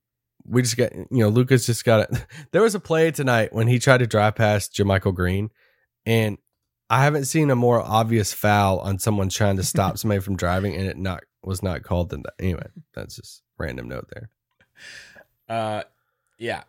[0.44, 2.26] we just got you know Lucas just got it.
[2.52, 5.50] There was a play tonight when he tried to drive past JaMychal Green,
[6.04, 6.38] and
[6.88, 10.74] I haven't seen a more obvious foul on someone trying to stop somebody from driving,
[10.74, 12.34] and it not was not called than that.
[12.38, 14.30] Anyway, that's just random note there.
[15.48, 15.82] Uh,
[16.38, 16.62] yeah.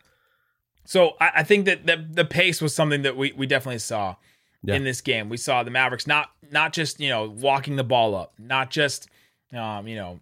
[0.85, 4.15] So I, I think that the, the pace was something that we, we definitely saw
[4.63, 4.75] Yeah.
[4.75, 5.29] in this game.
[5.29, 9.09] We saw the Mavericks not not just you know walking the ball up, not just
[9.53, 10.19] um, you know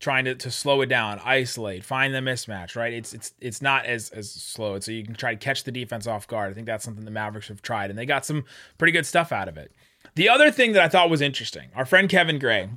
[0.00, 2.76] trying to, to slow it down, isolate, find the mismatch.
[2.76, 2.92] Right?
[2.92, 4.78] It's it's it's not as as slow.
[4.80, 6.50] So you can try to catch the defense off guard.
[6.50, 8.44] I think that's something the Mavericks have tried, and they got some
[8.78, 9.72] pretty good stuff out of it.
[10.14, 12.70] The other thing that I thought was interesting, our friend Kevin Gray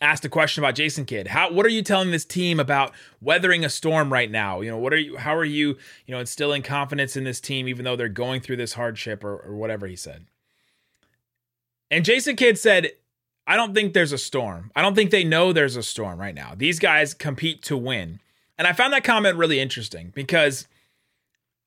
[0.00, 1.28] asked a question about Jason Kidd.
[1.28, 4.60] How what are you telling this team about weathering a storm right now?
[4.60, 7.68] You know, what are you how are you, you know, instilling confidence in this team
[7.68, 10.26] even though they're going through this hardship or, or whatever he said.
[11.90, 12.90] And Jason Kidd said,
[13.46, 14.70] I don't think there's a storm.
[14.74, 16.54] I don't think they know there's a storm right now.
[16.56, 18.20] These guys compete to win.
[18.56, 20.66] And I found that comment really interesting because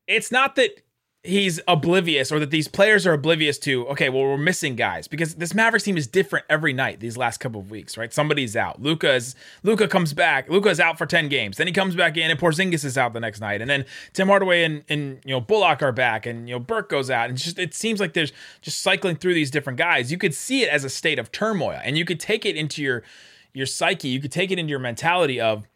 [0.07, 0.81] it's not that
[1.27, 5.35] he's oblivious or that these players are oblivious to okay well we're missing guys because
[5.35, 8.13] this mavericks team is different every night these last couple of weeks right?
[8.13, 8.81] Somebody's out.
[8.81, 10.49] Luka's luka comes back.
[10.49, 11.57] Luka's out for 10 games.
[11.57, 13.61] Then he comes back in and porzingis is out the next night.
[13.61, 16.89] And then tim hardaway and, and you know bullock are back and you know burke
[16.89, 17.29] goes out.
[17.29, 20.11] And just it seems like there's just cycling through these different guys.
[20.11, 22.81] You could see it as a state of turmoil and you could take it into
[22.81, 23.03] your
[23.53, 24.07] your psyche.
[24.07, 25.67] You could take it into your mentality of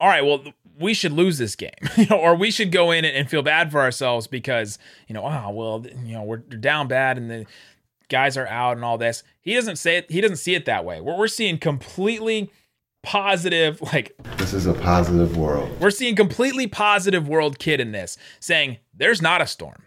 [0.00, 0.42] all right, well,
[0.78, 3.70] we should lose this game, you know, or we should go in and feel bad
[3.70, 7.46] for ourselves because, you know, oh, well, you know, we're down bad and the
[8.08, 9.22] guys are out and all this.
[9.40, 11.00] He doesn't say it, he doesn't see it that way.
[11.00, 12.50] We're, we're seeing completely
[13.02, 15.70] positive, like This is a positive world.
[15.80, 19.82] we're seeing completely positive world Kidd in this, saying there's not a storm.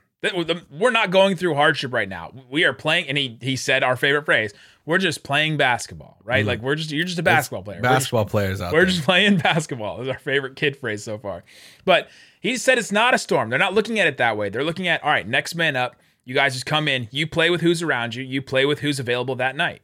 [0.71, 2.33] We're not going through hardship right now.
[2.49, 4.51] We are playing, and he he said our favorite phrase:
[4.87, 6.39] "We're just playing basketball, right?
[6.39, 6.47] Mm-hmm.
[6.47, 7.77] Like we're just you're just a basketball player.
[7.77, 8.85] We're just- Basketball players out we're there.
[8.87, 10.01] just playing basketball.
[10.01, 11.43] Is our favorite Kidd phrase so far.
[11.85, 12.09] But
[12.41, 13.49] he said it's not a storm.
[13.51, 14.49] They're not looking at it that way.
[14.49, 15.95] They're looking at all right, next man up.
[16.25, 17.07] You guys just come in.
[17.11, 18.23] You play with who's around you.
[18.23, 19.81] You play with who's available that night.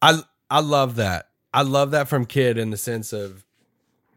[0.00, 1.28] I I love that.
[1.54, 3.44] I love that from Kidd in the sense of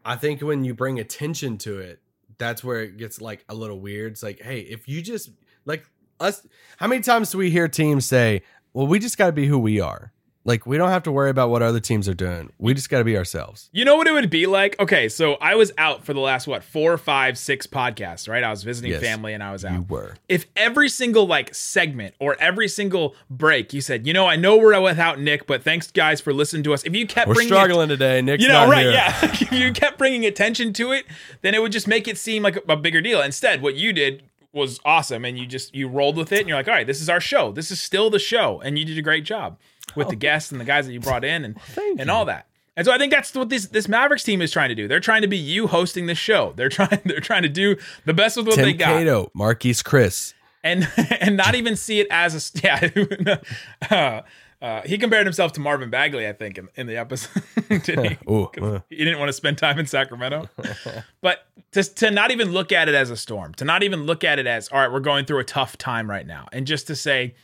[0.04, 2.00] I think when you bring attention to it,
[2.38, 4.12] that's where it gets like a little weird.
[4.12, 5.30] It's like, hey, if you just
[5.64, 5.84] like
[6.18, 6.46] us
[6.78, 8.42] how many times do we hear teams say,
[8.76, 10.12] Well, we just gotta be who we are?
[10.44, 12.52] Like we don't have to worry about what other teams are doing.
[12.58, 13.70] We just gotta be ourselves.
[13.72, 14.78] You know what it would be like?
[14.78, 18.44] Okay, so I was out for the last what four, five, six podcasts, right?
[18.44, 19.72] I was visiting Yes, family and I was out.
[19.72, 20.16] You were.
[20.28, 24.58] if every single like segment or every single break you said, you know, I know
[24.58, 26.84] we're without Nick, but thanks guys for listening to us.
[26.84, 28.20] If you kept We're bringing struggling today.
[28.20, 28.82] Nick's you know, right?
[28.82, 28.92] here.
[28.92, 29.18] Yeah.
[29.22, 31.06] if you kept bringing attention to it,
[31.40, 33.22] then it would just make it seem like a, a bigger deal.
[33.22, 34.22] Instead, what you did
[34.56, 37.00] was awesome, and you just you rolled with it, and you're like, all right, this
[37.00, 37.52] is our show.
[37.52, 39.58] This is still the show, and you did a great job
[39.94, 41.58] with the guests and the guys that you brought in, and
[41.98, 42.46] and all that.
[42.76, 44.86] And so I think that's what this this Mavericks team is trying to do.
[44.86, 46.52] They're trying to be you hosting the show.
[46.56, 49.82] They're trying they're trying to do the best with what they Tim got Cato, Marquese
[49.82, 50.34] Chriss.
[50.62, 50.88] and
[51.20, 53.38] and not even see it as a yeah.
[53.90, 54.22] uh,
[54.66, 57.44] uh, he compared himself to Marvin Bagley, I think, in, in the episode.
[57.68, 58.18] Didn't he?
[58.28, 58.80] Ooh, uh.
[58.90, 60.48] he didn't want to spend time in Sacramento.
[61.20, 64.24] but to to not even look at it as a storm, to not even look
[64.24, 66.88] at it as all right, we're going through a tough time right now, and just
[66.88, 67.34] to say.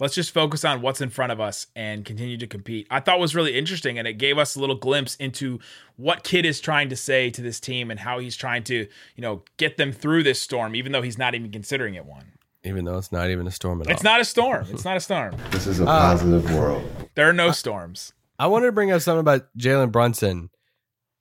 [0.00, 2.88] Let's just focus on what's in front of us and continue to compete.
[2.90, 5.60] I thought was really interesting, and it gave us a little glimpse into
[5.96, 9.22] what Kidd is trying to say to this team and how he's trying to, you
[9.22, 12.32] know, get them through this storm, even though he's not even considering it one.
[12.64, 13.92] Even though it's not even a storm at all.
[13.92, 14.66] It's not a storm.
[14.70, 15.36] It's not a storm.
[15.50, 16.84] This is a positive world.
[17.14, 18.12] There are no storms.
[18.38, 20.50] I wanted to bring up something about Jalen Brunson,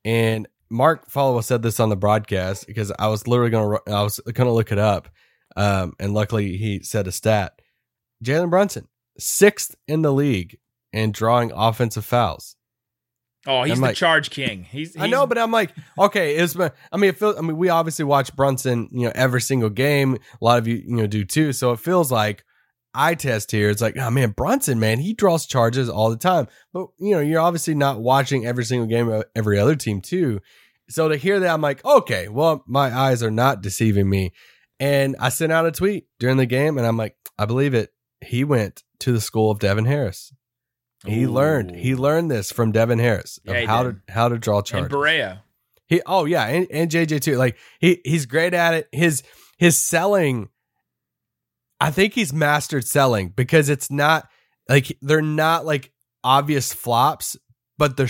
[0.06, 4.20] and Mark Followill said this on the broadcast because I was literally gonna I was
[4.34, 5.10] gonna look it up,
[5.56, 7.60] um, and luckily he said a stat.
[8.24, 10.58] Jalen Brunson sixth in the league
[10.94, 12.56] in drawing offensive fouls.
[13.48, 14.64] Oh, he's I'm the like- charge king.
[14.64, 17.38] He's, I know, but I'm like, okay, it's I mean, it feels.
[17.38, 20.16] I mean, we obviously watch Brunson, you know, every single game.
[20.16, 21.52] A lot of you, you know, do too.
[21.54, 22.44] So it feels like
[22.94, 23.70] eye test here.
[23.70, 26.48] It's like, oh man, Brunson, man, he draws charges all the time.
[26.72, 30.40] But you know, you're obviously not watching every single game of every other team too.
[30.90, 34.34] So to hear that, I'm like, okay, well, my eyes are not deceiving me.
[34.80, 37.92] And I sent out a tweet during the game, and I'm like, I believe it.
[38.20, 40.34] He went to the school of Devin Harris.
[41.06, 41.32] He Ooh.
[41.32, 41.76] learned.
[41.76, 44.06] He learned this from Devin Harris of Yeah, how did.
[44.08, 44.84] to how to draw charge.
[44.84, 44.92] and.
[44.92, 45.40] Barea.
[45.88, 47.36] He oh yeah, and, and JJ too.
[47.38, 48.88] Like he he's great at it.
[48.92, 49.24] His
[49.58, 50.50] his selling,
[51.80, 54.30] I think he's mastered selling because it's not
[54.70, 55.92] like they're not like
[56.24, 57.36] obvious flops,
[57.78, 58.08] but they're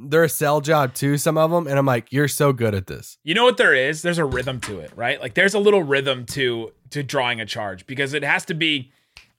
[0.00, 1.18] they're a sell job too.
[1.18, 3.18] Some of them, and I'm like, you're so good at this.
[3.22, 4.02] You know what there is?
[4.02, 5.20] There's a rhythm to it, right?
[5.20, 8.90] Like there's a little rhythm to to drawing a charge because it has to be,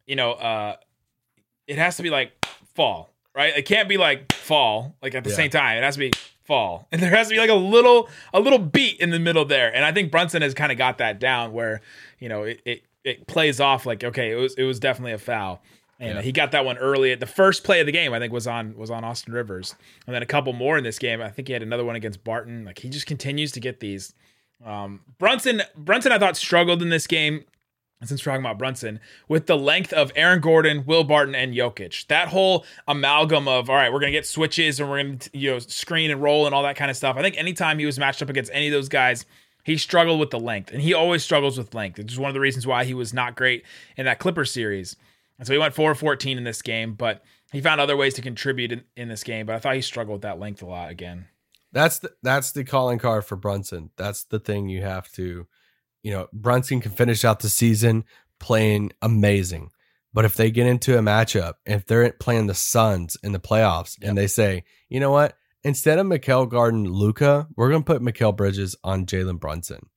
[0.06, 0.76] you know, uh
[1.68, 2.32] it has to be like
[2.76, 3.56] fall, right?
[3.56, 5.36] It can't be like fall like at the Yeah.
[5.36, 5.78] same time.
[5.78, 6.12] It has to be
[6.44, 6.88] fall.
[6.92, 9.74] And there has to be like a little a little beat in the middle there.
[9.74, 11.82] And I think Brunson has kind of got that down where,
[12.20, 15.18] you know, it it it plays off like okay, it was it was definitely a
[15.18, 15.62] foul.
[16.00, 16.22] And Yeah.
[16.22, 18.14] he got that one early at the first play of the game.
[18.14, 21.00] I think was on was on Austin Rivers, and then a couple more in this
[21.00, 21.22] game.
[21.22, 22.66] I think he had another one against Barton.
[22.66, 24.14] Like he just continues to get these.
[24.66, 27.46] Um, Brunson Brunson I thought struggled in this game.
[28.06, 32.08] Since we're talking about Brunson, with the length of Aaron Gordon, Will Barton, and Jokic,
[32.08, 35.60] that whole amalgam of all right, we're gonna get switches and we're gonna you know
[35.60, 37.18] screen and roll and all that kind of stuff.
[37.18, 39.26] I think anytime he was matched up against any of those guys,
[39.64, 42.00] he struggled with the length, and he always struggles with length.
[42.00, 43.64] It's just one of the reasons why he was not great
[43.98, 44.96] in that Clipper series.
[45.40, 48.22] And so he went 4 14 in this game, but he found other ways to
[48.22, 49.46] contribute in, in this game.
[49.46, 51.28] But I thought he struggled with that length a lot again.
[51.72, 53.90] That's the that's the calling card for Brunson.
[53.98, 55.48] That's the thing you have to,
[56.04, 58.04] you know, Brunson can finish out the season
[58.40, 59.72] playing amazing.
[60.14, 63.98] But if they get into a matchup, if they're playing the Suns in the playoffs
[64.02, 68.36] and they say, you know what, instead of Mikal Garden Luka, we're gonna put Mikal
[68.36, 69.88] Bridges on Jalen Brunson.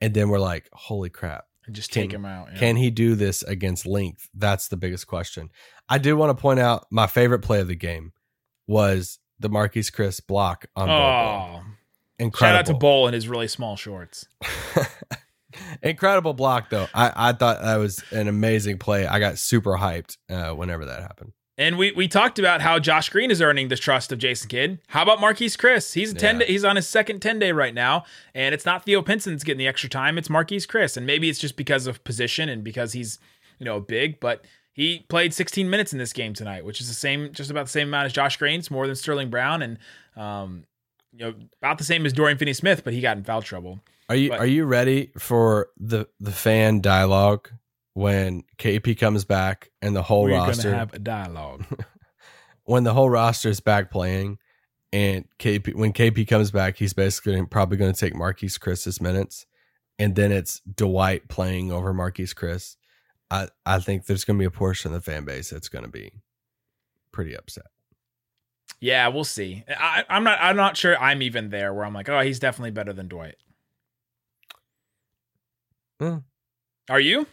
[0.00, 1.44] And then we're like, holy crap.
[1.66, 2.48] And just Can- take him out.
[2.52, 2.58] yeah.
[2.58, 4.30] Can he do this against length?
[4.34, 5.50] That's the biggest question.
[5.90, 8.12] I do want to point out my favorite play of the game
[8.66, 10.88] was the Marquese Chriss block on.
[10.88, 11.62] Oh,
[12.18, 12.38] Incredible.
[12.38, 14.26] shout out to Bol in his really small shorts.
[15.82, 16.88] Incredible block though.
[16.94, 19.06] I, I thought that was an amazing play.
[19.06, 21.32] I got super hyped uh, whenever that happened.
[21.60, 24.78] And we we talked about how Josh Green is earning the trust of Jason Kidd.
[24.88, 25.92] How about Marquese Chriss?
[25.92, 26.36] He's a ten.
[26.36, 26.46] Yeah.
[26.46, 29.58] Day, he's on his second ten day right now, and it's not Theo Pinson's getting
[29.58, 30.16] the extra time.
[30.16, 33.18] It's Marquese Chriss, and maybe it's just because of position and because he's
[33.58, 34.44] you know big, but.
[34.72, 37.70] He played 16 minutes in this game tonight, which is the same, just about the
[37.70, 39.78] same amount as Josh Grains, more than Sterling Brown, and
[40.16, 40.64] um,
[41.12, 43.80] you know, about the same as Dorian Finney-Smith, but he got in foul trouble.
[44.10, 47.48] Are you But- are you ready for the the fan dialogue
[47.94, 51.64] when KP comes back and the whole We're roster gonna have a dialogue.
[52.64, 54.38] when the whole roster is back playing
[54.92, 59.46] and KP when KP comes back, he's basically probably going to take Marquese Chriss's minutes,
[60.00, 62.76] and then it's Dwight playing over Marquese Chriss.
[63.30, 65.84] I I think there's going to be a portion of the fan base that's going
[65.84, 66.10] to be
[67.12, 67.66] pretty upset.
[68.80, 69.62] yeah, we'll see.
[69.68, 70.38] I, I'm not.
[70.40, 70.98] I'm not sure.
[70.98, 73.36] I'm even there where I'm like, oh, he's definitely better than Dwight.
[76.00, 76.16] Hmm.
[76.88, 77.26] Are you?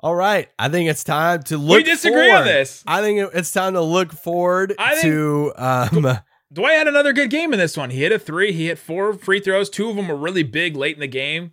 [0.00, 1.78] All right, I think it's time to look.
[1.78, 2.44] we disagree on forward.
[2.46, 2.84] this.
[2.86, 6.18] I think it's time to look forward I think- to um.
[6.50, 7.90] Dwight had another good game in this one.
[7.90, 8.52] He hit a three.
[8.52, 9.68] He hit four free throws.
[9.68, 11.52] Two of them were really big late in the game.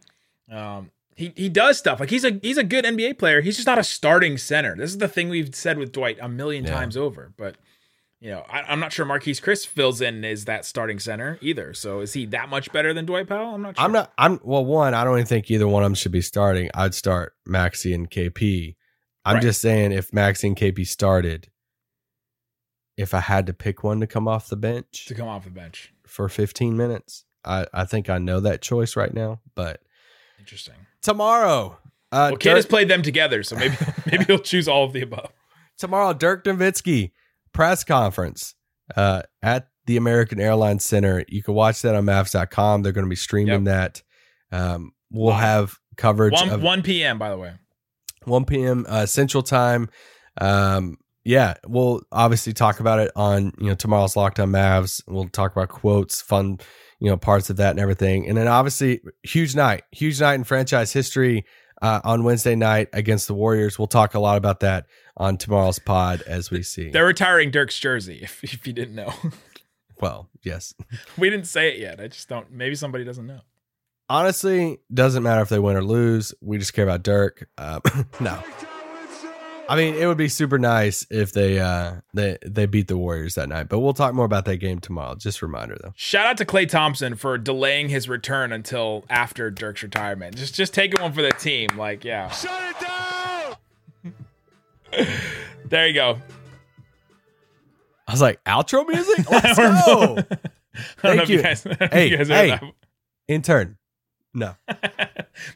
[0.49, 3.41] Um, he he does stuff like he's a he's a good NBA player.
[3.41, 4.73] He's just not a starting center.
[4.77, 6.75] This is the thing we've said with Dwight a million Yeah.
[6.75, 7.33] times over.
[7.35, 7.55] But
[8.25, 11.75] you know, I, I'm not sure Marquese Chriss fills in as that starting center either.
[11.75, 13.53] So is he that much better than Dwight Powell?
[13.53, 13.77] I'm not.
[13.77, 13.85] Sure.
[13.85, 14.11] I'm not.
[14.17, 14.65] I'm well.
[14.65, 16.71] One, I don't even think either one of them should be starting.
[16.73, 18.75] I'd start Maxi and KP.
[19.23, 19.43] I'm Right.
[19.43, 21.49] just saying, if Maxi and KP started,
[22.97, 25.51] if I had to pick one to come off the bench to come off the
[25.51, 25.93] bench.
[26.07, 29.39] for 15 minutes, I I think I know that choice right now.
[29.53, 29.81] But
[30.39, 30.73] Interesting.
[31.03, 31.77] tomorrow,
[32.11, 33.75] uh, Well, has Dirk, played them together, so maybe
[34.11, 35.31] maybe he'll choose all of the above.
[35.77, 37.11] tomorrow, Dirk Nowitzki
[37.55, 38.53] press conference
[38.95, 41.23] uh, at the American Airlines Center.
[41.29, 42.83] You can watch that on Mavs.com.
[42.83, 44.03] They're going to be streaming that.
[44.51, 45.41] Um, we'll Live.
[45.41, 47.17] have coverage One of one p.m.
[47.17, 47.53] By the way.
[48.25, 48.85] 1 p.m.
[48.89, 49.87] Uh, Central Time.
[50.41, 55.01] Um, yeah, we'll obviously talk about it on you know tomorrow's Lockdown Mavs.
[55.07, 56.59] We'll talk about quotes, fun
[56.99, 60.43] you know parts of that and everything, and then obviously huge night, huge night in
[60.43, 61.45] franchise history
[61.81, 63.79] uh, on Wednesday night against the Warriors.
[63.79, 64.85] We'll talk a lot about that
[65.17, 66.89] on tomorrow's pod as we see.
[66.89, 68.19] They're retiring Dirk's jersey.
[68.23, 69.13] If if you didn't know.
[70.01, 70.73] well, yes,
[71.17, 71.99] We didn't say it yet.
[72.01, 72.51] I just don't.
[72.51, 73.41] Maybe somebody doesn't know.
[74.10, 76.34] honestly, doesn't matter if they win or lose.
[76.41, 77.47] We just care about Dirk.
[77.58, 77.80] Uh,
[78.19, 78.39] no.
[79.67, 83.34] I mean, it would be super nice if they uh they they beat the Warriors
[83.34, 83.67] that night.
[83.67, 85.15] But we'll talk more about that game tomorrow.
[85.15, 85.91] Just a reminder though.
[85.95, 90.36] Shout out to Klay Thompson for delaying his return until after Dirk's retirement.
[90.38, 91.69] Just just taking one for the team.
[91.78, 92.30] Like, yeah.
[92.30, 92.94] Shut it down!
[95.67, 96.19] There you go.
[98.08, 99.29] I was like, outro music?
[99.31, 99.63] Let's go.
[99.63, 100.17] I don't know
[101.01, 101.41] Thank if you you.
[101.41, 102.73] guys, I don't know if Hey, you hey.
[103.27, 103.77] Intern.
[104.34, 104.55] No.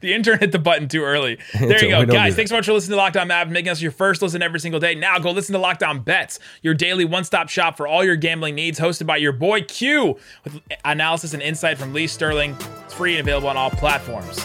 [0.02, 1.38] The intern hit the button too early.
[1.54, 2.36] There Intern, you go, guys.
[2.36, 4.78] Thanks so much for listening to Lockdown Mavs, making us your first listen every single
[4.82, 4.93] day.
[4.93, 8.78] Now go listen to Lockdown Bets, your daily one-stop shop for all your gambling needs,
[8.78, 12.58] hosted by your boy Q, with analysis and insight from Lee Sterling.
[12.84, 14.39] It's free and available on all platforms.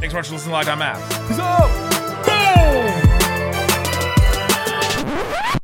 [0.00, 1.28] Thanks so much for listening to Lockdown Mavs.
[1.28, 1.93] Peace out.